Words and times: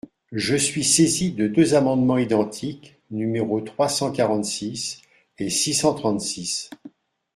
Je 0.33 0.55
suis 0.55 0.83
saisi 0.83 1.31
de 1.31 1.47
deux 1.47 1.75
amendements 1.75 2.17
identiques, 2.17 2.99
numéros 3.11 3.61
trois 3.61 3.87
cent 3.87 4.11
quarante-six 4.11 4.99
et 5.37 5.51
six 5.51 5.75
cent 5.75 5.93
trente-six. 5.93 6.71